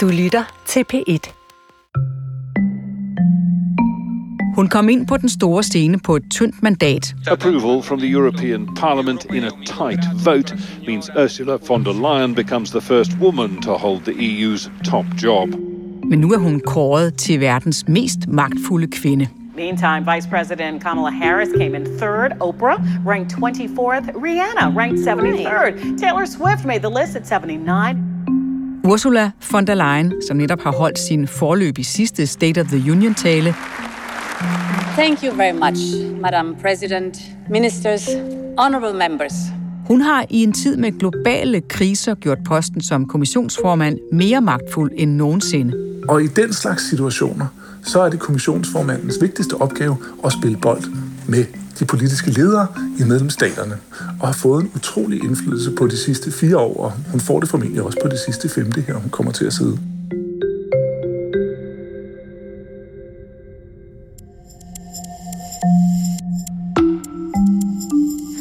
[0.00, 1.32] Du lytter til P1.
[4.54, 7.14] Hun kom ind på den store scene på et tyndt mandat.
[7.30, 12.70] Approval from the European Parliament in a tight vote means Ursula von der Leyen becomes
[12.70, 15.48] the first woman to hold the EU's top job.
[16.04, 19.28] Men nu er hun kåret til verdens mest magtfulde kvinde.
[19.56, 22.30] Meantime, Vice President Kamala Harris came in third.
[22.40, 24.06] Oprah ranked 24th.
[24.24, 25.98] Rihanna ranked 73rd.
[25.98, 28.09] Taylor Swift made the list at 79.
[28.90, 32.92] Ursula von der Leyen, som netop har holdt sin forløb i sidste State of the
[32.92, 33.54] Union-tale,
[34.96, 35.80] Thank you very much,
[36.20, 37.18] Madam President,
[37.50, 38.08] ministers,
[38.58, 39.32] honorable members.
[39.86, 45.10] Hun har i en tid med globale kriser gjort posten som kommissionsformand mere magtfuld end
[45.10, 46.02] nogensinde.
[46.08, 47.46] Og i den slags situationer,
[47.82, 50.82] så er det kommissionsformandens vigtigste opgave at spille bold
[51.28, 51.44] med
[51.79, 52.67] de politiske ledere
[52.99, 53.77] i medlemsstaterne,
[54.19, 57.49] og har fået en utrolig indflydelse på de sidste fire år, og hun får det
[57.49, 59.79] formentlig også på de sidste femte her, hun kommer til at sidde.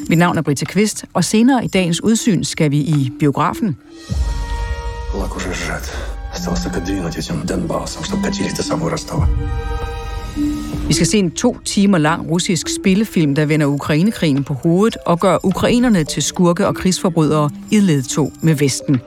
[0.08, 3.76] Mit navn er Britta Kvist, og senere i dagens udsyn skal vi i biografen.
[5.14, 5.92] Лак уже сжат.
[6.34, 9.28] Осталось только двинуть этим Донбассом, чтобы катились до самого Ростова.
[10.89, 15.19] Vi skal se en to timer lang russisk spillefilm, der vender Ukrainekrigen på hovedet og
[15.19, 19.01] gør ukrainerne til skurke og krigsforbrydere i ledtog med Vesten.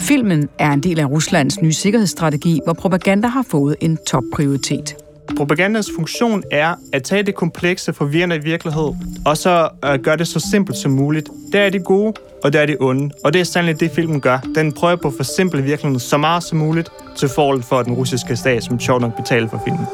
[0.00, 5.01] Filmen er en del af Ruslands nye sikkerhedsstrategi, hvor propaganda har fået en topprioritet.
[5.36, 8.94] Propagandas funktion er at tage det komplekse, forvirrende virkelighed,
[9.26, 11.28] og så øh, gøre det så simpelt som muligt.
[11.52, 12.12] Der er det gode,
[12.44, 13.10] og der er det onde.
[13.24, 14.38] Og det er sandelig det, filmen gør.
[14.54, 18.36] Den prøver på at forsimple virkeligheden så meget som muligt til forhold for den russiske
[18.36, 19.86] stat, som sjovt nok betaler for filmen.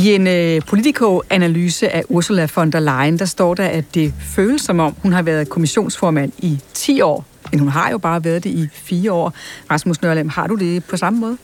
[0.00, 4.62] I en øh, Politico-analyse af Ursula von der Leyen, der står der, at det føles
[4.62, 7.24] som om, hun har været kommissionsformand i 10 år.
[7.50, 9.34] Men hun har jo bare været det i 4 år.
[9.70, 11.36] Rasmus Nørlem, har du det på samme måde?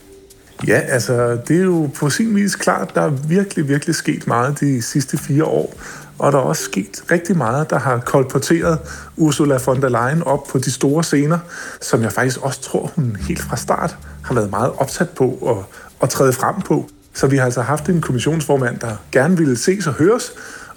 [0.67, 4.59] Ja, altså, det er jo på sin vis klart, der er virkelig, virkelig sket meget
[4.59, 5.73] de sidste fire år.
[6.19, 8.79] Og der er også sket rigtig meget, der har kolporteret
[9.17, 11.39] Ursula von der Leyen op på de store scener,
[11.81, 15.77] som jeg faktisk også tror, hun helt fra start har været meget opsat på at,
[16.01, 16.89] at træde frem på.
[17.17, 20.31] Så vi har altså haft en kommissionsformand, der gerne ville ses og høres,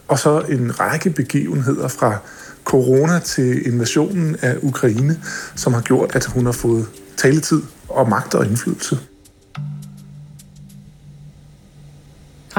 [0.08, 2.16] og så en række begivenheder fra
[2.64, 5.20] corona til invasionen af Ukraine,
[5.56, 6.86] som har gjort, at hun har fået
[7.16, 8.98] taletid og magt og indflydelse.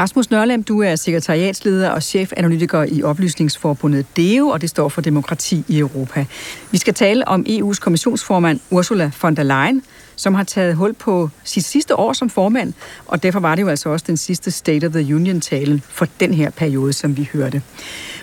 [0.01, 5.63] Rasmus Nørlem, du er sekretariatsleder og chefanalytiker i Oplysningsforbundet DEO, og det står for Demokrati
[5.67, 6.25] i Europa.
[6.71, 9.83] Vi skal tale om EU's kommissionsformand Ursula von der Leyen,
[10.15, 12.73] som har taget hul på sit sidste år som formand,
[13.07, 16.33] og derfor var det jo altså også den sidste State of the Union-tale for den
[16.33, 17.61] her periode, som vi hørte.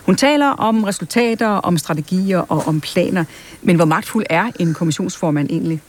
[0.06, 3.24] Hun taler om resultater, om strategier og om planer,
[3.62, 5.80] men hvor magtfuld er en kommissionsformand egentlig?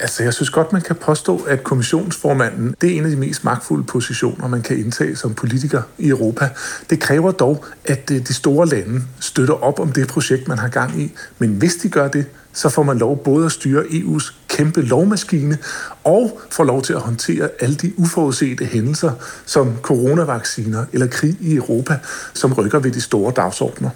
[0.00, 3.44] Altså, jeg synes godt, man kan påstå, at kommissionsformanden, det er en af de mest
[3.44, 6.48] magtfulde positioner, man kan indtage som politiker i Europa.
[6.90, 10.68] Det kræver dog, at øh, de store lande støtter op om det projekt, man har
[10.68, 11.12] gang i.
[11.38, 15.58] Men hvis de gør det, så får man lov både at styre EU's kæmpe lovmaskine
[16.04, 19.12] og får lov til at håndtere alle de uforudsete hændelser,
[19.46, 21.98] som coronavacciner eller krig i Europa,
[22.34, 23.90] som rykker ved de store dagsordner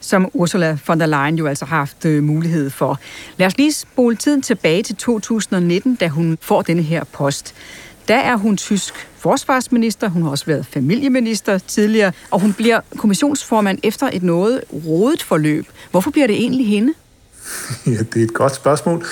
[0.00, 2.98] som Ursula von der Leyen jo altså har haft øh, mulighed for.
[3.36, 7.54] Lad os lige spole tiden tilbage til 2019, da hun får denne her post.
[8.08, 13.78] Der er hun tysk forsvarsminister, hun har også været familieminister tidligere, og hun bliver kommissionsformand
[13.82, 15.66] efter et noget rodet forløb.
[15.90, 16.92] Hvorfor bliver det egentlig hende?
[17.86, 19.06] Ja, det er et godt spørgsmål.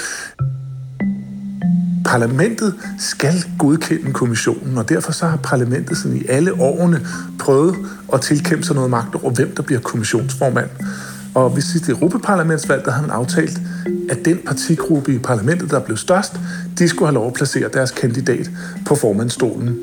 [2.08, 7.06] Parlamentet skal godkende kommissionen, og derfor så har parlamentet sådan i alle årene
[7.38, 7.76] prøvet
[8.12, 10.70] at tilkæmpe sig noget magt over, hvem der bliver kommissionsformand.
[11.34, 13.60] Og ved sidste Europaparlamentsvalg, der har man aftalt,
[14.10, 16.40] at den partigruppe i parlamentet, der blev størst,
[16.78, 18.50] de skulle have lov at placere deres kandidat
[18.86, 19.78] på formandstolen.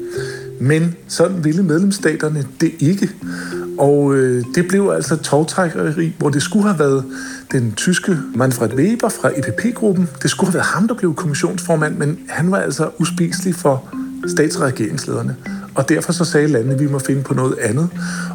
[0.60, 3.10] Men sådan ville medlemsstaterne det ikke.
[3.78, 7.04] Og øh, det blev altså togtrækkeri, hvor det skulle have været
[7.52, 10.10] den tyske Manfred Weber fra EPP-gruppen.
[10.22, 13.96] Det skulle have været ham, der blev kommissionsformand, men han var altså uspiselig for
[14.28, 15.36] stats- og regeringslederne.
[15.75, 17.90] Og derfor så sagde landene, at vi må finde på noget andet.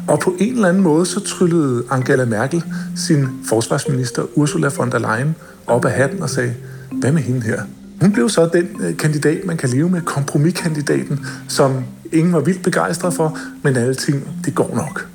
[0.07, 2.63] Og på en eller anden måde, så tryllede Angela Merkel
[2.95, 5.35] sin forsvarsminister Ursula von der Leyen
[5.67, 6.53] op af hatten og sagde,
[6.91, 7.61] hvad med hende her?
[8.01, 12.63] Hun blev så den øh, kandidat, man kan leve med, kompromiskandidaten, som ingen var vildt
[12.63, 15.07] begejstret for, men alle ting, det går nok.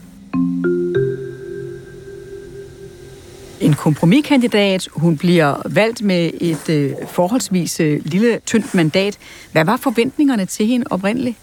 [3.61, 4.89] en kompromiskandidat.
[4.93, 9.19] Hun bliver valgt med et øh, forholdsvis øh, lille, tyndt mandat.
[9.53, 11.37] Hvad var forventningerne til hende oprindeligt?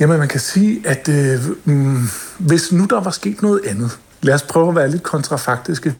[0.00, 2.08] Jamen, man kan sige, at øh, mm,
[2.38, 5.94] hvis nu der var sket noget andet, lad os prøve at være lidt kontrafaktiske.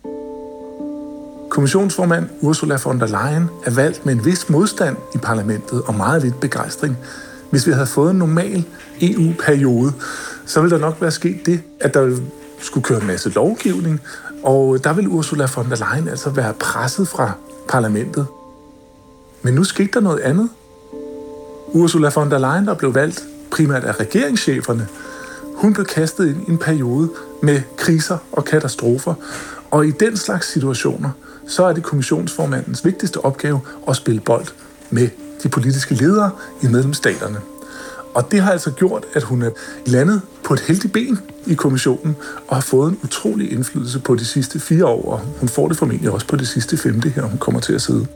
[1.50, 6.22] Kommissionsformand Ursula von der Leyen er valgt med en vis modstand i parlamentet og meget
[6.22, 6.96] lidt begejstring.
[7.50, 8.64] Hvis vi havde fået en normal
[9.00, 9.92] EU-periode,
[10.46, 12.16] så ville der nok være sket det, at der
[12.60, 14.00] skulle køre en masse lovgivning,
[14.42, 17.32] og der ville Ursula von der Leyen altså være presset fra
[17.68, 18.26] parlamentet.
[19.42, 20.48] Men nu skete der noget andet.
[21.68, 24.88] Ursula von der Leyen, der blev valgt primært af regeringscheferne,
[25.54, 27.10] hun blev kastet ind i en periode
[27.42, 29.14] med kriser og katastrofer.
[29.70, 31.10] Og i den slags situationer,
[31.46, 34.46] så er det kommissionsformandens vigtigste opgave at spille bold
[34.90, 35.08] med
[35.42, 36.30] de politiske ledere
[36.62, 37.40] i medlemsstaterne.
[38.14, 39.50] Og det har altså gjort, at hun er
[39.86, 42.16] landet på et heldigt ben i kommissionen
[42.48, 45.76] og har fået en utrolig indflydelse på de sidste fire år, og hun får det
[45.76, 48.06] formentlig også på de sidste femte her, hun kommer til at sidde.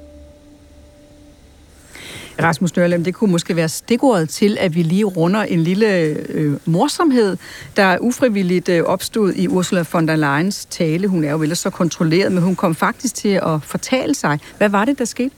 [2.43, 5.87] Rasmus Nørlem, det kunne måske være stikordet til, at vi lige runder en lille
[6.29, 7.37] øh, morsomhed,
[7.77, 11.09] der ufrivilligt øh, opstod i Ursula von der Leyens tale.
[11.09, 14.39] Hun er jo ellers så kontrolleret, men hun kom faktisk til at fortale sig.
[14.59, 15.35] Hvad var det, der skete?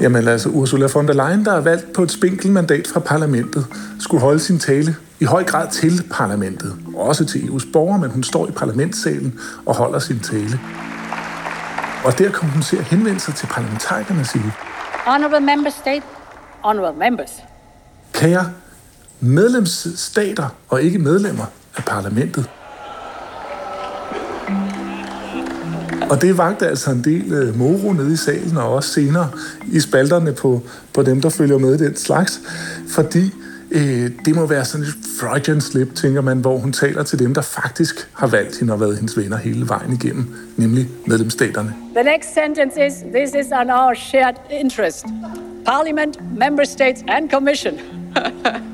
[0.00, 3.66] Jamen altså, Ursula von der Leyen, der er valgt på et spinkelt mandat fra parlamentet,
[3.98, 8.10] skulle holde sin tale i høj grad til parlamentet, og også til EU's borgere, men
[8.10, 10.60] hun står i parlamentssalen og holder sin tale.
[12.04, 14.52] Og der kom hun til at henvende sig til parlamentarikerne og sige,
[15.06, 16.02] Honorable member state,
[16.64, 17.30] honorable members.
[18.12, 18.50] Kære
[19.20, 21.44] medlemsstater og ikke medlemmer
[21.76, 22.50] af parlamentet.
[26.10, 29.30] Og det vagte altså en del øh, moro nede i salen, og også senere
[29.72, 30.62] i spalterne på,
[30.94, 32.40] på dem, der følger med den slags.
[32.88, 33.32] Fordi
[33.70, 37.34] øh, det må være sådan et Freudian slip, tænker man, hvor hun taler til dem,
[37.34, 41.74] der faktisk har valgt hende og været hendes venner hele vejen igennem, nemlig medlemsstaterne.
[41.94, 45.04] The next sentence is, this is on our shared interest.
[45.66, 47.74] Parliament, member states and commission.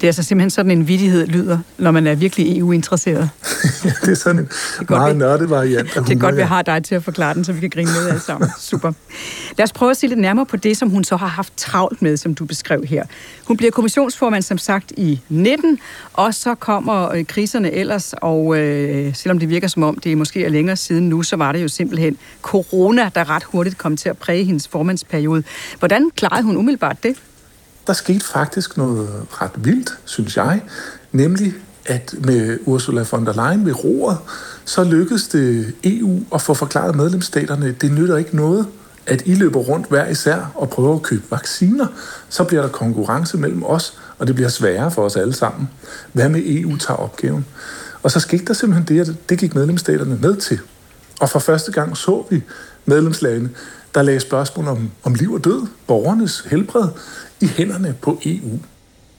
[0.00, 3.30] Det er altså simpelthen sådan en vidighed lyder, når man er virkelig EU-interesseret.
[4.04, 4.48] det er sådan en
[4.80, 5.94] det meget nørdet variant.
[5.94, 8.08] Det er godt, vi har dig til at forklare den, så vi kan grine med
[8.08, 8.50] alle sammen.
[8.70, 8.92] Super.
[9.58, 12.02] Lad os prøve at se lidt nærmere på det, som hun så har haft travlt
[12.02, 13.04] med, som du beskrev her.
[13.44, 15.78] Hun bliver kommissionsformand, som sagt, i 19,
[16.12, 20.16] og så kommer øh, kriserne ellers, og øh, selvom det virker som om, det er
[20.16, 23.96] måske er længere siden nu, så var det jo simpelthen corona, der ret hurtigt kom
[23.96, 25.42] til at præge hendes formandsperiode.
[25.78, 27.16] Hvordan klarede hun umiddelbart det?
[27.88, 30.62] Der skete faktisk noget ret vildt, synes jeg,
[31.12, 31.54] nemlig
[31.86, 34.18] at med Ursula von der Leyen ved roret,
[34.64, 38.66] så lykkedes det EU at få forklaret medlemsstaterne, det nytter ikke noget,
[39.06, 41.86] at I løber rundt hver især og prøver at købe vacciner.
[42.28, 45.68] Så bliver der konkurrence mellem os, og det bliver sværere for os alle sammen.
[46.12, 47.46] Hvad med EU tager opgaven?
[48.02, 50.58] Og så skete der simpelthen det, at det gik medlemsstaterne med til.
[51.20, 52.42] Og for første gang så vi
[52.86, 53.50] medlemslandene,
[53.94, 56.88] der lagde spørgsmål om, om liv og død, borgernes helbred,
[57.40, 58.58] i hænderne på EU.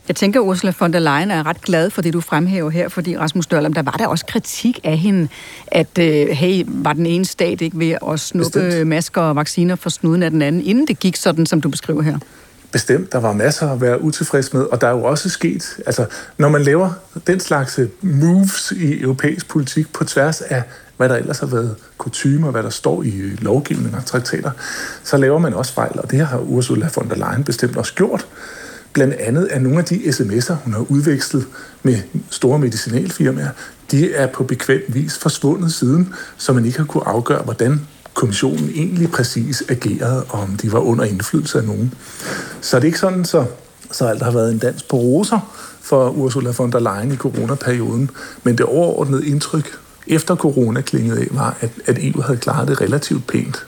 [0.07, 3.17] Jeg tænker, Ursula von der Leyen er ret glad for det, du fremhæver her, fordi
[3.17, 5.27] Rasmus Dørlem, der var der også kritik af hende,
[5.67, 8.87] at øh, hey, var den ene stat ikke ved at snuppe Bestemt.
[8.87, 12.01] masker og vacciner for snuden af den anden, inden det gik sådan, som du beskriver
[12.01, 12.19] her?
[12.71, 16.05] Bestemt, der var masser at være utilfreds med, og der er jo også sket, altså
[16.37, 16.91] når man laver
[17.27, 20.63] den slags øh, moves i europæisk politik på tværs af
[20.97, 24.51] hvad der ellers har været kutumer, hvad der står i øh, lovgivning og traktater,
[25.03, 28.27] så laver man også fejl, og det har Ursula von der Leyen bestemt også gjort.
[28.93, 31.47] Blandt andet er nogle af de sms'er, hun har udvekslet
[31.83, 31.97] med
[32.29, 33.49] store medicinalfirmaer,
[33.91, 37.87] de er på bekvem vis forsvundet siden, så man ikke har kunne afgøre, hvordan
[38.19, 41.93] kommissionen egentlig præcis agerede, og om de var under indflydelse af nogen.
[42.61, 43.45] Så det er ikke sådan, så,
[43.91, 45.39] så alt har været en dans på roser
[45.81, 48.09] for Ursula von der Leyen i coronaperioden,
[48.43, 52.81] men det overordnede indtryk efter corona klingede af, var, at, at EU havde klaret det
[52.81, 53.65] relativt pænt.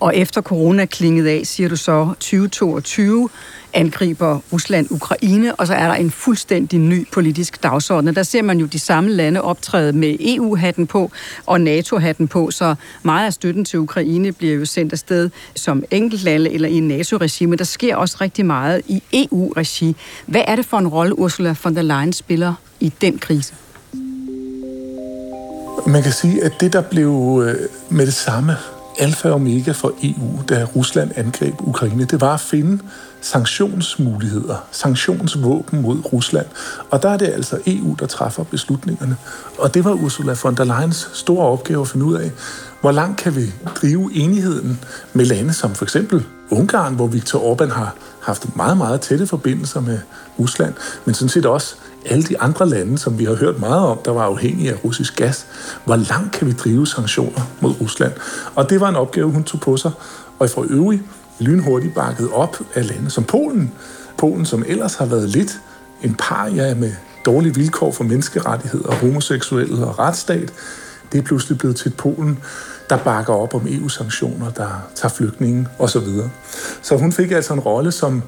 [0.00, 3.28] Og efter corona klingede af, siger du så, 2022
[3.74, 8.14] angriber Rusland Ukraine, og så er der en fuldstændig ny politisk dagsorden.
[8.14, 11.10] Der ser man jo de samme lande optræde med EU-hatten på
[11.46, 16.52] og NATO-hatten på, så meget af støtten til Ukraine bliver jo sendt afsted som enkeltlande
[16.52, 17.56] eller i NATO-regime.
[17.56, 19.96] der sker også rigtig meget i EU-regi.
[20.26, 23.54] Hvad er det for en rolle, Ursula von der Leyen spiller i den krise?
[25.86, 27.56] Man kan sige, at det, der blev øh,
[27.90, 28.56] med det samme
[28.98, 32.82] alfa og omega for EU, da Rusland angreb Ukraine, det var at finde
[33.20, 36.46] sanktionsmuligheder, sanktionsvåben mod Rusland.
[36.90, 39.16] Og der er det altså EU, der træffer beslutningerne.
[39.58, 42.30] Og det var Ursula von der Leyens store opgave at finde ud af,
[42.80, 44.80] hvor langt kan vi drive enigheden
[45.12, 49.80] med lande som for eksempel Ungarn, hvor Viktor Orbán har haft meget, meget tætte forbindelser
[49.80, 49.98] med
[50.38, 50.74] Rusland,
[51.04, 51.74] men sådan set også
[52.06, 55.16] alle de andre lande, som vi har hørt meget om, der var afhængige af russisk
[55.16, 55.46] gas.
[55.84, 58.12] Hvor langt kan vi drive sanktioner mod Rusland?
[58.54, 59.90] Og det var en opgave, hun tog på sig,
[60.38, 61.02] og for øvrigt
[61.38, 63.72] lynhurtigt bakket op af lande som Polen.
[64.18, 65.60] Polen, som ellers har været lidt
[66.02, 66.92] en paria med
[67.26, 70.52] dårlige vilkår for menneskerettigheder, homoseksuelle og retsstat,
[71.12, 72.38] det er pludselig blevet til Polen,
[72.90, 76.06] der bakker op om EU-sanktioner, der tager flygtninge osv.
[76.82, 78.22] Så hun fik altså en rolle som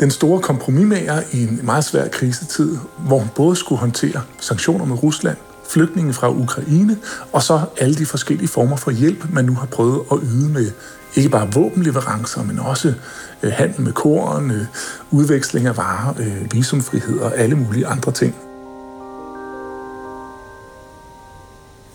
[0.00, 5.02] den store kompromismager i en meget svær krisetid, hvor hun både skulle håndtere sanktioner med
[5.02, 5.36] Rusland,
[5.68, 6.96] flygtninge fra Ukraine,
[7.32, 10.70] og så alle de forskellige former for hjælp, man nu har prøvet at yde med
[11.14, 12.94] ikke bare våbenleverancer, men også
[13.42, 14.66] øh, handel med korn, øh,
[15.10, 18.47] udveksling af varer, øh, visumfrihed og alle mulige andre ting.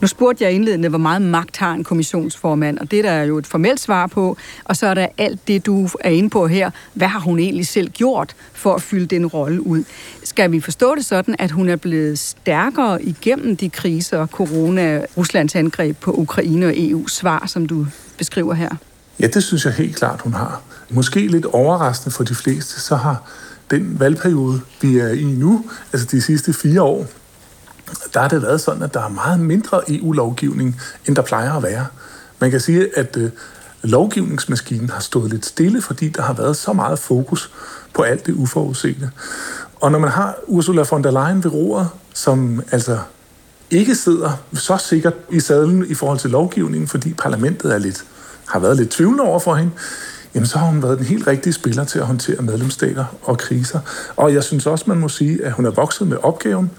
[0.04, 3.38] Nu spurgte jeg indledende, hvor meget magt har en kommissionsformand, og det der er jo
[3.38, 4.38] et formelt svar på.
[4.64, 6.72] Og så er der alt det, du er inde på her.
[6.94, 9.84] Hvad har hun egentlig selv gjort for at fylde den rolle ud?
[10.24, 15.56] Skal vi forstå det sådan, at hun er blevet stærkere igennem de kriser, corona, Ruslands
[15.56, 18.70] angreb på Ukraine og EU svar, som du beskriver her?
[19.20, 20.62] Ja, det synes jeg helt klart, hun har.
[20.90, 23.32] Måske lidt overraskende for de fleste, så har
[23.72, 27.08] den valgperiode, vi er i nu, altså de sidste fire år,
[28.14, 31.64] der har det været sådan, at der er meget mindre EU-lovgivning, end der plejer at
[31.64, 31.86] være.
[32.40, 33.30] Man kan sige, at øh,
[33.84, 37.52] lovgivningsmaskinen har stået lidt stille, fordi der har været så meget fokus
[37.94, 39.12] på alt det uforudsete.
[39.82, 43.00] Og når man har Ursula von der Leyen ved roret, som altså
[43.72, 48.04] ikke sidder så sikkert i sadlen i forhold til lovgivningen, fordi parlamentet er lidt,
[48.46, 49.72] har været lidt tvivlende over for hende,
[50.36, 53.80] jamen så har hun været den helt rigtige spiller til at håndtere medlemsstater og kriser.
[54.16, 56.72] Og jeg synes også, man må sige, at hun er vokset med opgaven.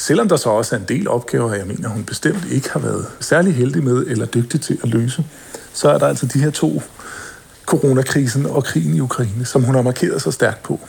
[0.00, 3.06] Selvom der så også er en del opgaver, jeg mener, hun bestemt ikke har været
[3.20, 5.24] særlig heldig med eller dygtig til at løse,
[5.72, 6.82] så er der altså de her to,
[7.66, 10.80] coronakrisen og krigen i Ukraine, som hun har markeret sig stærkt på.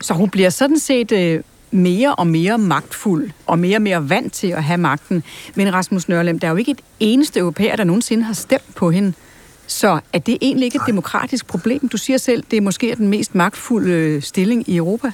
[0.00, 4.32] Så hun bliver sådan set øh, mere og mere magtfuld, og mere og mere vant
[4.32, 5.22] til at have magten.
[5.54, 8.90] Men Rasmus Nørlem, der er jo ikke et eneste europæer, der nogensinde har stemt på
[8.90, 9.12] hende.
[9.66, 11.88] Så er det egentlig ikke et demokratisk problem?
[11.88, 15.12] Du siger selv, det er måske den mest magtfulde øh, stilling i Europa.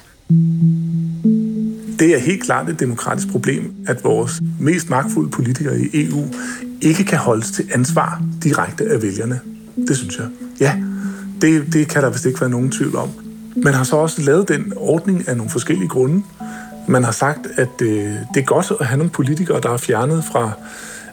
[1.99, 6.25] Det er helt klart et demokratisk problem, at vores mest magtfulde politikere i EU
[6.81, 9.39] ikke kan holdes til ansvar direkte af vælgerne.
[9.87, 10.27] Det synes jeg.
[10.59, 10.75] Ja,
[11.41, 13.09] det, det kan der vist ikke være nogen tvivl om.
[13.55, 16.23] Man har så også lavet den ordning af nogle forskellige grunde.
[16.87, 17.89] Man har sagt, at øh,
[18.33, 20.51] det er godt at have nogle politikere, der er fjernet fra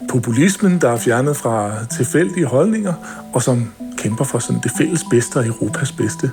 [0.09, 2.95] populismen, der er fjernet fra tilfældige holdninger,
[3.33, 6.31] og som kæmper for sådan det fælles bedste og Europas bedste.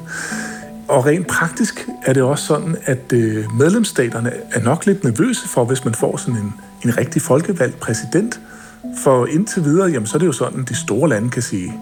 [0.87, 5.65] Og rent praktisk er det også sådan, at øh, medlemsstaterne er nok lidt nervøse for,
[5.65, 6.53] hvis man får sådan en,
[6.85, 8.39] en rigtig folkevalgt præsident.
[9.03, 11.73] For indtil videre, jamen, så er det jo sådan, at de store lande kan sige,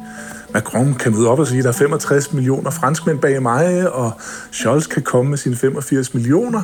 [0.54, 4.12] Macron kan møde op og sige, at der er 65 millioner franskmænd bag mig, og
[4.52, 6.62] Scholz kan komme med sine 85 millioner.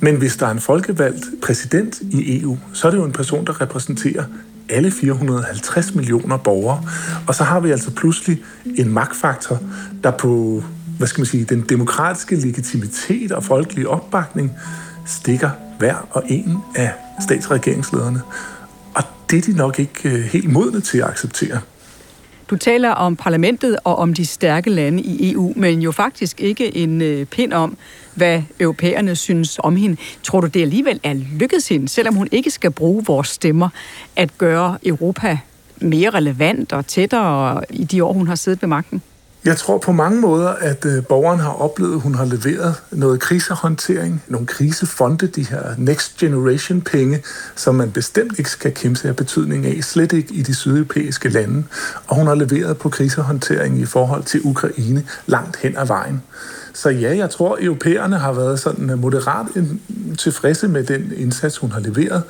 [0.00, 3.46] Men hvis der er en folkevalgt præsident i EU, så er det jo en person,
[3.46, 4.24] der repræsenterer
[4.68, 6.82] alle 450 millioner borgere.
[7.26, 8.42] Og så har vi altså pludselig
[8.76, 9.60] en magtfaktor,
[10.04, 10.62] der på
[10.98, 14.52] hvad skal man sige, den demokratiske legitimitet og folkelige opbakning
[15.06, 18.20] stikker hver og en af statsregeringslederne.
[18.94, 21.60] Og det er de nok ikke øh, helt modne til at acceptere.
[22.50, 26.76] Du taler om parlamentet og om de stærke lande i EU, men jo faktisk ikke
[26.76, 27.76] en øh, pind om,
[28.14, 29.96] hvad europæerne synes om hende.
[30.22, 33.68] Tror du, det alligevel er lykkedes hende, selvom hun ikke skal bruge vores stemmer,
[34.16, 35.38] at gøre Europa
[35.80, 39.02] mere relevant og tættere i de år, hun har siddet ved magten?
[39.44, 43.20] Jeg tror på mange måder, at øh, borgeren har oplevet, at hun har leveret noget
[43.20, 47.22] krisehåndtering, nogle krisefonde, de her Next Generation penge,
[47.56, 51.28] som man bestemt ikke skal kæmpe sig af betydning af, slet ikke i de sydeuropæiske
[51.28, 51.64] lande.
[52.06, 56.22] Og hun har leveret på krisehåndtering i forhold til Ukraine langt hen ad vejen.
[56.72, 59.64] Så ja, jeg tror, at europæerne har været sådan øh, moderat øh,
[60.18, 62.22] tilfredse med den indsats, hun har leveret.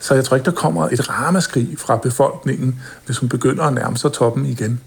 [0.00, 3.96] Så jeg tror ikke, der kommer et ramaskrig fra befolkningen, hvis hun begynder at nærme
[3.96, 4.80] sig toppen igen.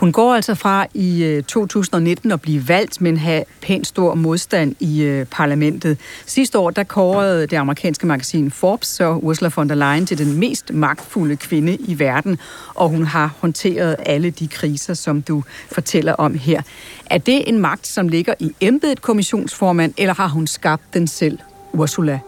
[0.00, 4.74] Hun går altså fra i øh, 2019 at blive valgt, men have pænt stor modstand
[4.80, 5.98] i øh, parlamentet.
[6.26, 10.38] Sidste år, der kårede det amerikanske magasin Forbes så Ursula von der Leyen til den
[10.38, 12.38] mest magtfulde kvinde i verden,
[12.74, 15.42] og hun har håndteret alle de kriser, som du
[15.72, 16.62] fortæller om her.
[17.06, 21.38] Er det en magt, som ligger i embedet kommissionsformand, eller har hun skabt den selv,
[21.72, 22.20] Ursula?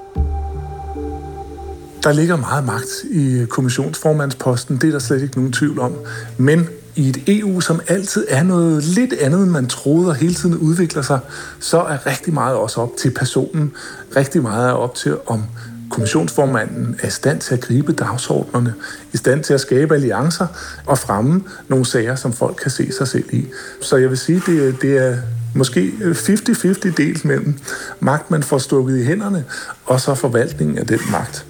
[2.02, 5.93] Der ligger meget magt i øh, kommissionsformandsposten, det er der slet ikke nogen tvivl om.
[6.38, 10.34] Men i et EU, som altid er noget lidt andet, end man troede, og hele
[10.34, 11.18] tiden udvikler sig,
[11.61, 13.72] så er rigtig meget også op til personen.
[14.16, 15.44] Rigtig meget er op til, om
[15.90, 18.75] kommissionsformanden er i stand til at gribe dagsordnerne,
[19.12, 20.46] i stand til at skabe alliancer
[20.87, 23.46] og fremme nogle sager, som folk kan se sig selv i.
[23.80, 25.16] Så jeg vil sige, det, det er
[25.54, 27.58] måske 50-50 delt mellem
[28.00, 29.44] magt, man får stukket i hænderne,
[29.84, 31.46] og så forvaltningen af den magt.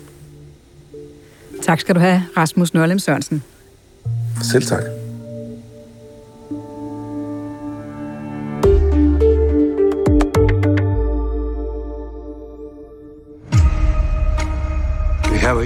[1.62, 3.42] Tak skal du have, Rasmus Nørlem Sørensen.
[4.42, 5.01] Selv tak.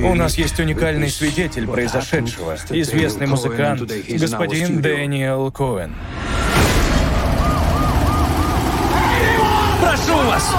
[0.04, 5.94] У нас есть уникальный свидетель произошедшего, известный музыкант, господин Дэниел Коэн.
[9.82, 10.56] Прошу вас,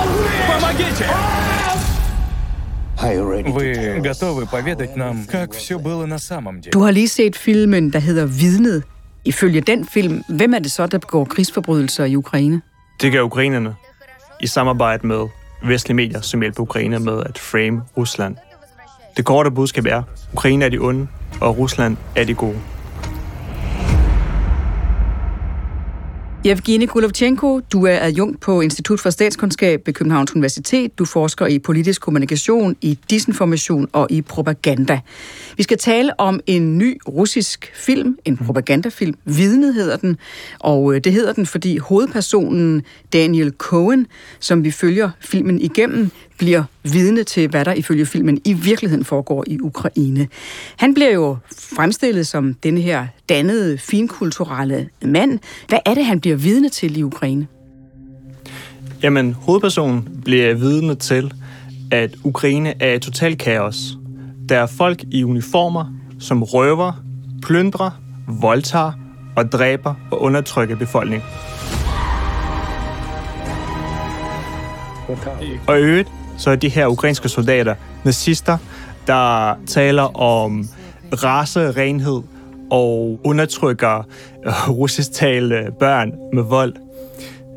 [0.49, 1.07] помогите!
[3.53, 6.73] Вы готовы поведать нам, как все было на самом деле?
[6.73, 8.83] Du har lige set filmen, der hedder Vidnet.
[9.25, 12.63] Ifølge den film, hvem er det så, der begår krigsforbrydelser i Ukraine?
[13.01, 13.75] Det gør ukrainerne
[14.41, 15.29] i samarbejde med
[15.65, 18.37] vestlige medier, som hjælper Ukraine med at frame Rusland.
[19.18, 21.08] det korte budskab er, Ukraine er de onde,
[21.42, 22.60] og Rusland er de gode.
[26.46, 31.00] Evgeni Kulovchenko, du er adjunkt på Institut for Statskundskab ved Københavns Universitet.
[31.00, 35.00] Du forsker i politisk kommunikation, i disinformation og i propaganda.
[35.58, 39.16] Vi skal tale om en ny russisk film, en propagandafilm.
[39.26, 40.18] Vidnet hedder den,
[40.60, 42.84] og øh, det hedder den, fordi hovedpersonen
[43.14, 44.08] Daniel Cohen,
[44.40, 49.44] som vi følger filmen igennem, bliver vidne til, hvad der ifølge filmen i virkeligheden foregår
[49.48, 50.28] i Ukraine.
[50.78, 51.38] Han bliver jo
[51.76, 55.40] fremstillet som den her dannede, finkulturelle mand.
[55.68, 57.48] Hvad er det, han bliver vidne til i Ukraine?
[59.04, 61.34] Jamen, hovedpersonen bliver vidne til,
[61.92, 63.98] at Ukraine er et totalt kaos.
[64.50, 67.04] Der er folk i uniformer, som røver,
[67.42, 67.92] plyndrer,
[68.28, 68.92] voldtager
[69.36, 71.28] og dræber og undertrykker befolkningen.
[75.68, 78.58] Og i øvrigt, så er de her ukrainske soldater nazister,
[79.08, 80.70] der taler om
[81.14, 82.22] racerenhed
[82.72, 84.08] og undertrykker
[84.46, 86.74] øh, russisktalende børn med vold.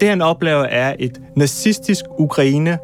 [0.01, 2.79] Det han oplever er et nazistisk Ukraine,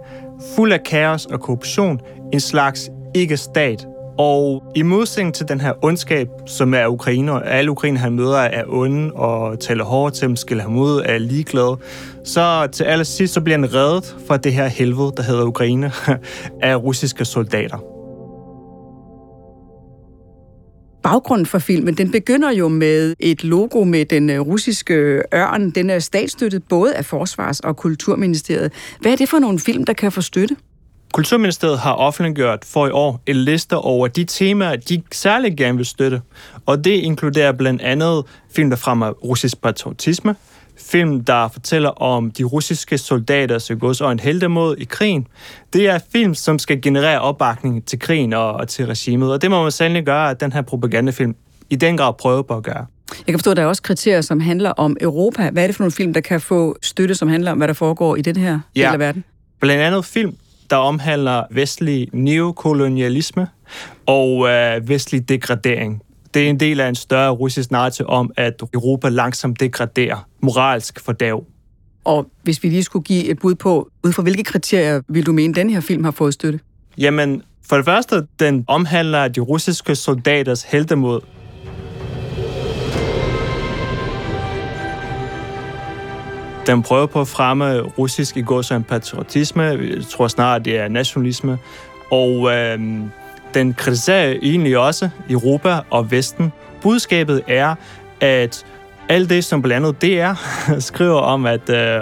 [0.56, 2.00] fuld af kaos og korruption,
[2.32, 3.86] en slags ikke-stat.
[4.18, 8.64] Og i modsætning til den her ondskab, som er ukrainer, alle ukrainer han møder er
[8.68, 11.76] onde og taler hårdt til dem, skiller ham ud, er ligeglade,
[12.24, 15.92] så til allersidst så bliver han reddet fra det her helvede, der hedder Ukraine,
[16.62, 17.78] af russiske soldater.
[21.02, 25.70] Baggrunden for filmen, den begynder jo med et logo med den øh, russiske ørn.
[25.70, 28.72] Den er statsstøttet både af Forsvars- og Kulturministeriet.
[29.00, 30.56] Hvad er det for nogle film, der kan få støtte?
[31.12, 35.86] Kulturministeriet har offentliggjort for i år en liste over de temaer, de særligt gerne vil
[35.86, 36.22] støtte.
[36.66, 40.36] Og det inkluderer blandt andet film, der fremmer russisk patriotisme,
[40.78, 45.26] film, der fortæller om de russiske soldaters en heldemod i krigen.
[45.72, 49.50] Det er film, som skal generere opbakning til krigen og, og til regimet, og det
[49.50, 51.36] må man sandelig gøre, at den her propagandafilm
[51.70, 52.86] i den grad prøver på at gøre.
[53.10, 55.50] Jeg kan forstå, at der er også kriterier, som handler om Europa.
[55.50, 57.74] Hvad er det for nogle film, der kan få støtte, som handler om, hvad der
[57.74, 58.80] foregår i den her ja.
[58.80, 59.24] del af verden?
[59.60, 60.36] Blandt andet film,
[60.70, 63.48] der omhandler vestlig neokolonialisme
[64.06, 66.02] og øh, vestlig degradering.
[66.34, 71.00] Det er en del af en større russisk narrativ om, at Europa langsomt degraderer moralsk
[71.00, 71.40] for dag.
[72.04, 75.32] Og hvis vi lige skulle give et bud på, ud fra hvilke kriterier vil du
[75.32, 76.60] mene, den her film har fået støtte?
[76.98, 81.20] Jamen, for det første, den omhandler de russiske soldaters heldemod.
[86.66, 89.62] Den prøver på at fremme russisk i går som patriotisme.
[89.62, 91.58] Jeg tror snart, det er nationalisme.
[92.10, 92.78] Og øh,
[93.54, 96.52] den kritiserer egentlig også Europa og Vesten.
[96.82, 97.74] Budskabet er,
[98.20, 98.66] at
[99.08, 100.34] alt det, som blandt andet DR
[100.90, 102.00] skriver om, at øh,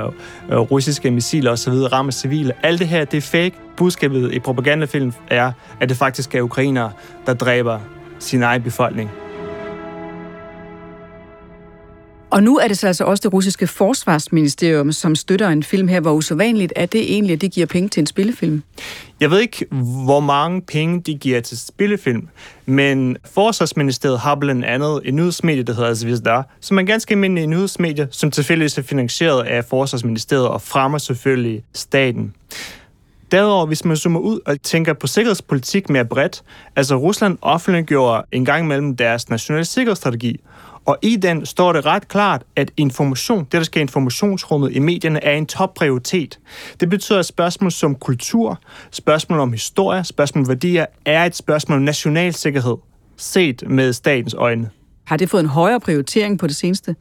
[0.51, 1.73] øh russiske missiler osv.
[1.73, 3.53] rammer civile, alt det her, det er fake.
[3.77, 6.91] Budskabet i propagandafilmen er, at det faktisk er ukrainere,
[7.27, 7.79] der dræber
[8.19, 9.11] sin egen befolkning.
[12.35, 16.01] Og nu er det så altså også det russiske forsvarsministerium, som støtter en film her.
[16.01, 18.63] Hvor usædvanligt er det egentlig, at de giver penge til en spillefilm?
[19.21, 19.67] Jeg ved ikke,
[20.05, 22.29] hvor mange penge de giver til spillefilm,
[22.67, 27.47] men Forsvarsministeriet har blandt andet en nyhedsmedie, der hedder Zvezda, som er en ganske almindelig
[27.47, 32.35] nyhedsmedie, som tilfældigvis er finansieret af Forsvarsministeriet og fremmer selvfølgelig staten.
[33.33, 36.43] Derudover, hvis man zoomer ud og tænker på sikkerhedspolitik mere bredt,
[36.77, 40.41] altså Rusland offentliggjorde en gang imellem deres nationale sikkerhedsstrategi,
[40.85, 45.25] og i den står det ret klart, at information, det der skal informationsrummet i medierne,
[45.25, 46.39] er en topprioritet.
[46.81, 51.79] Det betyder, at spørgsmål som kultur, spørgsmål om historie, spørgsmål om værdier, er et spørgsmål
[51.79, 52.77] om national sikkerhed,
[53.17, 54.71] set med statens øjne.
[55.05, 56.97] Har det fået en højere prioritering på det seneste?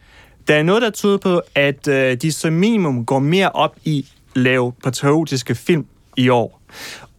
[0.48, 4.08] Der er noget, der tyder på, at øh, de som minimum går mere op i
[4.36, 5.86] lave patriotiske film
[6.17, 6.62] i år.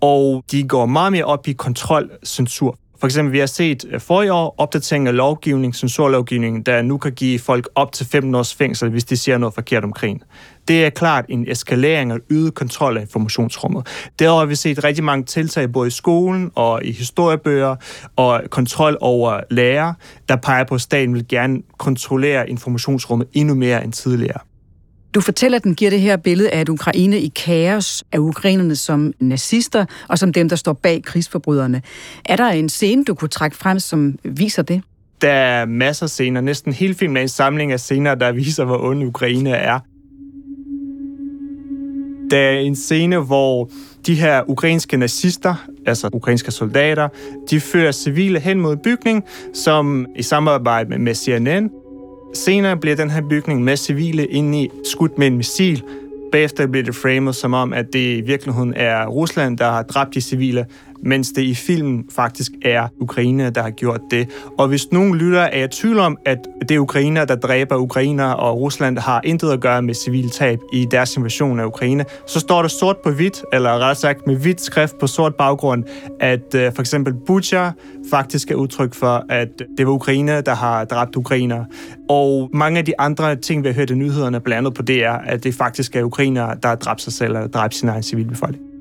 [0.00, 2.78] Og de går meget mere op i kontrol, censur.
[3.04, 6.98] For eksempel, vi har set øh, for i år opdatering af lovgivning, censurlovgivningen, der nu
[6.98, 10.22] kan give folk op til 15 års fængsel, hvis de siger noget forkert om krigen.
[10.68, 13.86] det er klart en eskalering og øget kontrol af informationsrummet.
[14.18, 17.76] Derudover har vi set rigtig mange tiltag både i skolen og i historiebøger
[18.16, 19.92] og kontrol over lærer,
[20.28, 24.40] der peger på, at staten vil gerne kontrollere informationsrummet endnu mere end tidligere.
[25.14, 28.76] Du fortæller, at den giver det her billede af et Ukraine i kaos, af ukrainerne
[28.76, 31.82] som nazister og som dem, der står bag krigsforbryderne.
[32.24, 34.82] Er der en scene, du kunne trække frem, som viser det?
[35.20, 36.40] Der er masser af scener.
[36.40, 39.78] Næsten hele filmen er en samling af scener, der viser, hvor onde Ukraine er.
[42.30, 43.70] Der er en scene, hvor
[44.06, 45.54] de her ukrainske nazister,
[45.86, 47.08] altså ukrainske soldater,
[47.50, 49.24] de fører civile hen mod en bygning,
[49.54, 51.83] som i samarbejde med CNN.
[52.34, 55.82] Senere bliver den her bygning med civile inde i skudt med en missil.
[56.32, 60.14] Bagefter bliver det framet som om, at det i virkeligheden er Rusland, der har dræbt
[60.14, 60.66] de civile
[61.04, 64.28] mens det i filmen faktisk er Ukraine, der har gjort det.
[64.58, 66.38] Og hvis nogen lytter er i tvivl om, at
[66.68, 70.58] det er Ukraine, der dræber Ukrainer, og Rusland har intet at gøre med civil tab
[70.72, 74.36] i deres invasion af Ukraine, så står der sort på hvidt, eller ret sagt med
[74.36, 75.84] hvidt skrift på sort baggrund,
[76.20, 77.70] at øh, for eksempel Bucha
[78.10, 81.64] faktisk er udtryk for, at det var Ukraine, der har dræbt ukrainer.
[82.08, 85.04] Og mange af de andre ting, vi har hørt i nyhederne, blandt andet på det
[85.04, 88.02] er, at det faktisk er ukrainer, der har dræbt sig selv eller dræbt sin egen
[88.02, 88.73] civilbefolkning.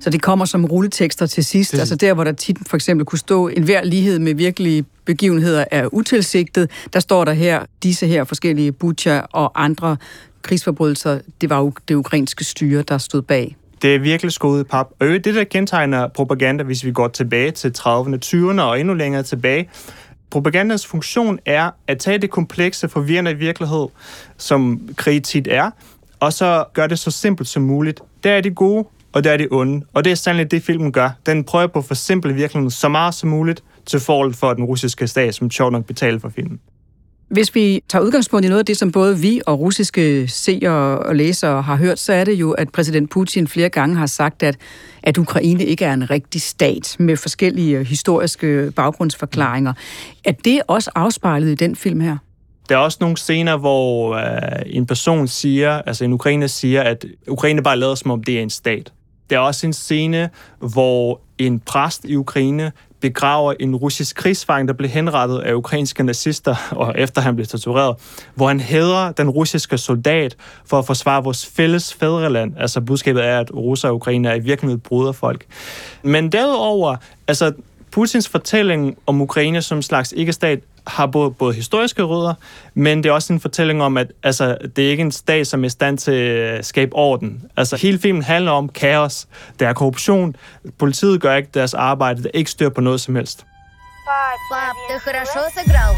[0.00, 1.72] Så det kommer som rulletekster til sidst.
[1.72, 1.78] Det...
[1.78, 5.64] Altså der, hvor der tit for eksempel kunne stå en hver lighed med virkelige begivenheder
[5.70, 6.70] er utilsigtet.
[6.92, 9.96] Der står der her, disse her forskellige butcher og andre
[10.42, 13.56] krigsforbrydelser, det var jo det ukrainske styre, der stod bag.
[13.82, 14.86] Det er virkelig skåret pap.
[15.00, 19.22] Og det, der kendetegner propaganda, hvis vi går tilbage til 30'erne, 20'erne og endnu længere
[19.22, 19.68] tilbage,
[20.30, 23.86] Propagandas funktion er at tage det komplekse, forvirrende virkelighed,
[24.36, 25.70] som krig tit er,
[26.20, 28.00] og så gøre det så simpelt som muligt.
[28.24, 29.86] Der er de gode, og det er det onde.
[29.94, 31.10] Og det er sandelig det, filmen gør.
[31.26, 35.06] Den prøver på at forsimple virkeligheden så meget som muligt til forhold for den russiske
[35.06, 36.60] stat, som sjovt nok betaler for filmen.
[37.28, 41.16] Hvis vi tager udgangspunkt i noget af det, som både vi og russiske seere og
[41.16, 44.56] læsere har hørt, så er det jo, at præsident Putin flere gange har sagt, at,
[45.02, 49.72] at Ukraine ikke er en rigtig stat med forskellige historiske baggrundsforklaringer.
[50.24, 52.16] Er det også afspejlet i den film her?
[52.68, 57.04] Der er også nogle scener, hvor øh, en person siger, altså en ukrainer siger, at
[57.28, 58.92] Ukraine bare lader som om det er en stat.
[59.30, 64.74] Der er også en scene, hvor en præst i Ukraine begraver en russisk krigsfang, der
[64.74, 67.96] blev henrettet af ukrainske nazister, og efter han blev tortureret,
[68.34, 70.36] hvor han hædrer den russiske soldat
[70.66, 72.54] for at forsvare vores fælles fædreland.
[72.58, 75.44] Altså budskabet er, at russer og ukrainer er i virkeligheden bruderfolk.
[76.02, 76.96] Men derudover,
[77.28, 77.52] altså
[77.90, 82.33] Putins fortælling om Ukraine som en slags ikke-stat har både, både historiske rødder,
[82.73, 85.63] men det er også en fortælling om, at altså, det er ikke en stat, som
[85.63, 87.43] er i stand til at skabe orden.
[87.57, 89.27] Altså, hele filmen handler om kaos.
[89.59, 90.35] Der er korruption.
[90.79, 92.23] Politiet gør ikke deres arbejde.
[92.23, 93.45] Der er ikke styr på noget som helst.
[94.51, 95.93] Пап, ты хорошо сыграл?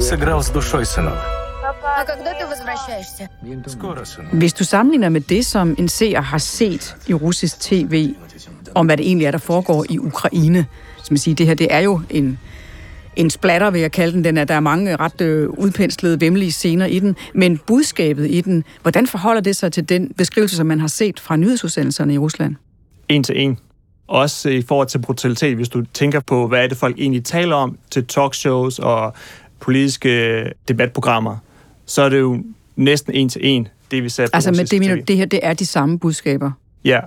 [0.00, 1.18] Сыграл с душой, сынок.
[1.98, 3.28] А когда ты возвращаешься?
[3.66, 4.32] Скоро, сынок.
[4.32, 8.14] Hvis du sammenligner med det, som en seer har set i russisk tv,
[8.74, 10.66] om hvad det egentlig er, der foregår i Ukraine,
[11.02, 12.38] som siger, det her det er jo en
[13.15, 14.23] en splatter, vil jeg kalde den.
[14.23, 17.15] den er, der er mange ret øh, udpenslede, vemmelige scener i den.
[17.33, 21.19] Men budskabet i den, hvordan forholder det sig til den beskrivelse, som man har set
[21.19, 22.55] fra nyhedsudsendelserne i Rusland?
[23.09, 23.57] En til en.
[24.07, 27.55] Også i forhold til brutalitet, hvis du tænker på, hvad er det folk egentlig taler
[27.55, 29.13] om til talkshows og
[29.59, 31.37] politiske debatprogrammer,
[31.85, 32.43] så er det jo
[32.75, 35.39] næsten en til en, det vi ser på Altså, men det, mener, det her, det
[35.43, 36.51] er de samme budskaber?
[36.85, 36.99] Ja.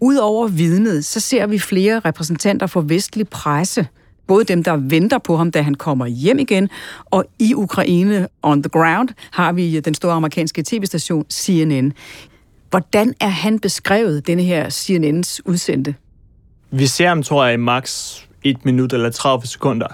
[0.00, 3.86] Udover vidnet, så ser vi flere repræsentanter for vestlig presse,
[4.26, 6.68] både dem, der venter på ham, da han kommer hjem igen,
[7.04, 11.92] og i Ukraine on the ground har vi øh, den store amerikanske tv-station CNN.
[12.70, 15.94] Hvordan er han beskrevet, denne her CNN's udsendte?
[16.70, 19.86] Vi ser ham, tror jeg, i max 1 minut eller 30 sekunder.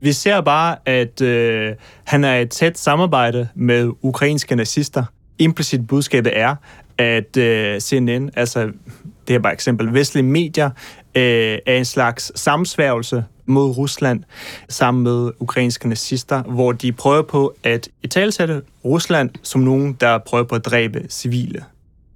[0.00, 5.04] Vi ser bare, at øh, han er i et tæt samarbejde med ukrainske nazister.
[5.38, 6.56] Implicit budskabet er,
[6.98, 8.70] at øh, CNN, altså
[9.28, 10.70] det er bare eksempel, vestlige medier,
[11.14, 14.22] øh, er en slags samsværgelse mod Rusland
[14.68, 20.44] sammen med ukrainske nazister, hvor de prøver på at italesætte Rusland som nogen, der prøver
[20.44, 21.64] på at dræbe civile.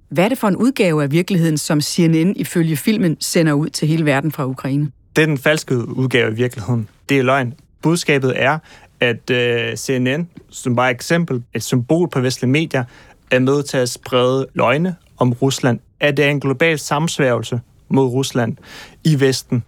[0.09, 3.87] Hvad er det for en udgave af virkeligheden, som CNN ifølge filmen sender ud til
[3.87, 4.91] hele verden fra Ukraine?
[5.15, 6.87] Det er den falske udgave af virkeligheden.
[7.09, 7.53] Det er løgn.
[7.81, 8.59] Budskabet er,
[8.99, 12.83] at øh, CNN, som bare et eksempel, et symbol på vestlige medier,
[13.31, 15.79] er med til at sprede løgne om Rusland.
[15.99, 18.57] At det er en global samsværgelse mod Rusland
[19.03, 19.63] i Vesten.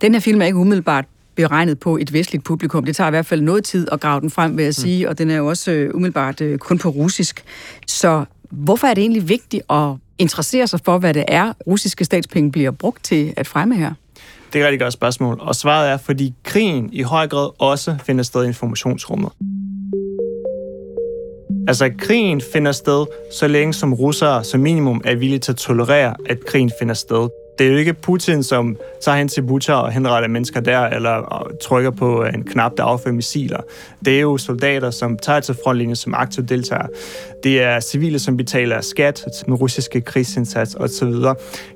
[0.00, 2.84] Den her film er ikke umiddelbart beregnet på et vestligt publikum.
[2.84, 5.10] Det tager i hvert fald noget tid at grave den frem, vil jeg sige, mm.
[5.10, 7.44] og den er jo også øh, umiddelbart øh, kun på russisk.
[7.86, 12.52] Så hvorfor er det egentlig vigtigt at interessere sig for, hvad det er, russiske statspenge
[12.52, 13.92] bliver brugt til at fremme her?
[14.52, 17.96] Det er et rigtig godt spørgsmål, og svaret er, fordi krigen i høj grad også
[18.06, 19.32] finder sted i informationsrummet.
[21.68, 26.14] Altså, krigen finder sted, så længe som russere som minimum er villige til at tolerere,
[26.26, 27.28] at krigen finder sted.
[27.60, 31.46] Det er jo ikke Putin, som tager hen til Butcher og henretter mennesker der, eller
[31.62, 33.60] trykker på en knap, der affyrer missiler.
[34.04, 36.86] Det er jo soldater, som tager til frontlinjen som aktivt deltager.
[37.42, 41.12] Det er civile, som betaler skat til den russiske krigsindsats osv.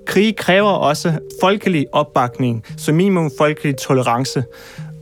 [0.07, 4.44] Krig kræver også folkelig opbakning, som minimum folkelig tolerance.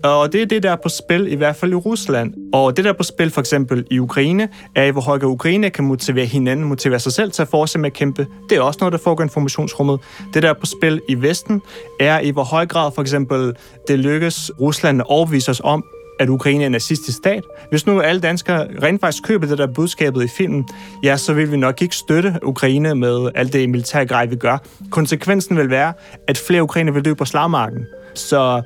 [0.05, 2.35] Og det er det, der er på spil, i hvert fald i Rusland.
[2.53, 5.71] Og det, der er på spil for eksempel i Ukraine, er i hvor høj Ukraine
[5.71, 8.27] kan motivere hinanden, motivere sig selv til at fortsætte med at kæmpe.
[8.49, 10.01] Det er også noget, der foregår i informationsrummet.
[10.35, 11.63] Det, der er på spil i Vesten,
[12.01, 13.57] er i hvor høj grad for eksempel
[13.89, 15.85] det lykkes Rusland at overbevise os om,
[16.21, 17.43] at Ukraine er en nazistisk stat.
[17.71, 20.69] Hvis nu alle danskere rent faktisk køber det der budskabet i filmen,
[21.03, 24.59] ja, så vil vi nok ikke støtte Ukraine med alt det militære grej, vi gør.
[24.91, 25.93] Konsekvensen vil være,
[26.29, 27.87] at flere ukrainer vil dø på slagmarken.
[28.15, 28.63] Så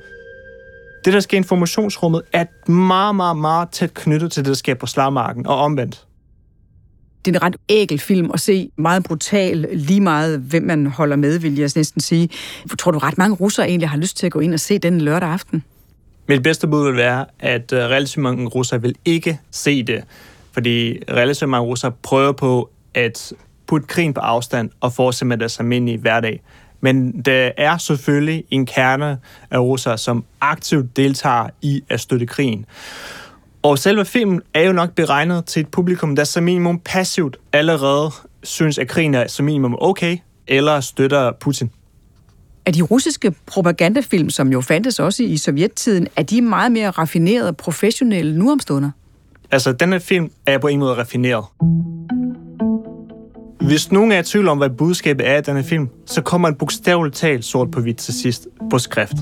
[1.06, 4.74] det, der sker i informationsrummet, er meget, meget, meget tæt knyttet til det, der sker
[4.74, 6.06] på slagmarken, og omvendt.
[7.24, 11.16] Det er en ret ægel film at se, meget brutal, lige meget hvem man holder
[11.16, 12.28] med, vil jeg næsten sige.
[12.78, 15.00] Tror du ret mange russere egentlig har lyst til at gå ind og se den
[15.00, 15.64] lørdag aften?
[16.28, 20.04] Mit bedste bud vil være, at øh, relativt mange russere vil ikke se det,
[20.52, 23.32] fordi relativt mange russere prøver på at
[23.66, 26.42] putte krigen på afstand og fortsætte med deres almindelige hverdag.
[26.86, 29.18] Men der er selvfølgelig en kerne
[29.50, 32.64] af russere, som aktivt deltager i at støtte krigen.
[33.62, 38.10] Og selve filmen er jo nok beregnet til et publikum, der som minimum passivt allerede
[38.42, 41.70] synes, at krigen er som minimum okay, eller støtter Putin.
[42.66, 47.48] Er de russiske propagandafilm, som jo fandtes også i sovjettiden, er de meget mere raffinerede
[47.48, 48.90] og professionelle nu om stunder?
[49.50, 51.44] Altså, denne film er på en måde raffineret.
[53.66, 56.54] Hvis nogen er i tvivl om, hvad budskabet er i denne film, så kommer en
[56.54, 59.14] bogstaveligt talt sort på hvidt til sidst på skrift.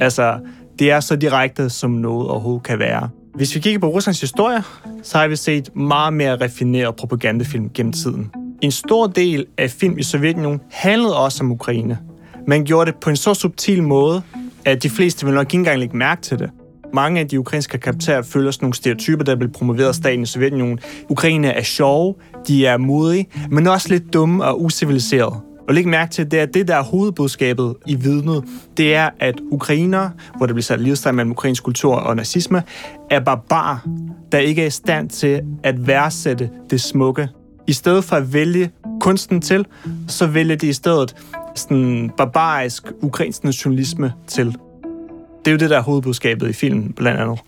[0.00, 0.38] Altså,
[0.78, 3.08] det er så direkte, som noget overhovedet kan være.
[3.34, 4.62] Hvis vi kigger på Ruslands historie,
[5.02, 8.30] så har vi set meget mere raffineret propagandafilm gennem tiden.
[8.62, 11.98] En stor del af film i Sovjetunionen handlede også om Ukraine.
[12.46, 14.22] Man gjorde det på en så subtil måde,
[14.64, 16.50] at de fleste vil nok ikke engang lægge mærke til det.
[16.94, 20.26] Mange af de ukrainske karakterer følger sådan nogle stereotyper, der blev promoveret af staten i
[20.26, 20.78] Sovjetunionen.
[21.08, 22.14] Ukraine er sjove,
[22.48, 25.40] de er modige, men også lidt dumme og usiviliserede.
[25.68, 28.44] Og læg mærke til, det er det, der er hovedbudskabet i vidnet.
[28.76, 32.62] Det er, at ukrainer, hvor der bliver sat livstegn mellem ukrainsk kultur og nazisme,
[33.10, 33.86] er barbar,
[34.32, 37.28] der ikke er i stand til at værdsætte det smukke.
[37.66, 39.66] I stedet for at vælge kunsten til,
[40.08, 41.16] så vælger de i stedet
[41.54, 44.56] sådan barbarisk ukrainsk nationalisme til.
[45.44, 47.38] Det er jo det, der er hovedbudskabet i filmen, blandt andet.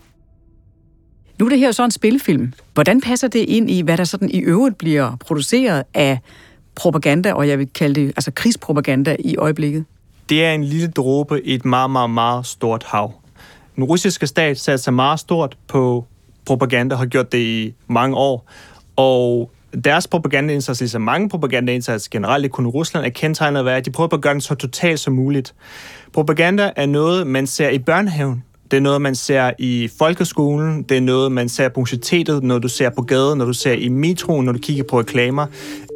[1.39, 2.53] Nu er det her så en spilfilm.
[2.73, 6.19] Hvordan passer det ind i, hvad der sådan i øvrigt bliver produceret af
[6.75, 9.85] propaganda, og jeg vil kalde det altså krigspropaganda i øjeblikket?
[10.29, 13.13] Det er en lille dråbe i et meget, meget, meget stort hav.
[13.75, 16.05] Den russiske stat satte sig meget stort på
[16.45, 18.49] propaganda, har gjort det i mange år,
[18.95, 19.51] og
[19.83, 24.13] deres propagandaindsats, ligesom mange propagandaindsats generelt, kun i Rusland, er kendetegnet ved, at de prøver
[24.13, 25.55] at gøre den så totalt som muligt.
[26.13, 28.43] Propaganda er noget, man ser i børnehaven.
[28.71, 30.83] Det er noget, man ser i folkeskolen.
[30.83, 33.71] Det er noget, man ser på universitetet, når du ser på gaden, når du ser
[33.73, 35.45] i metroen, når du kigger på reklamer.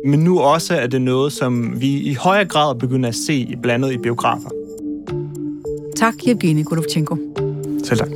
[0.06, 3.92] Men nu også er det noget, som vi i højere grad begynder at se blandet
[3.92, 4.50] i biografer.
[5.96, 7.18] Tak, Evgeni Golovchenko.
[7.84, 8.10] Selv tak.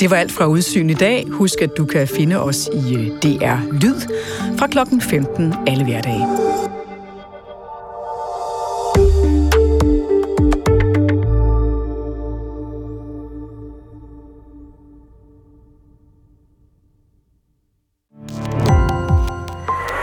[0.00, 1.26] Det var alt fra Udsyn i dag.
[1.30, 4.00] Husk, at du kan finde os i øh, DR Lyd
[4.58, 6.26] fra klokken 15 alle hverdage.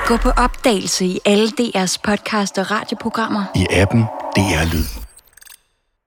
[0.07, 3.43] Gå på opdagelse i alle DR's podcast og radioprogrammer.
[3.55, 4.01] I appen
[4.35, 5.06] DR Lyd.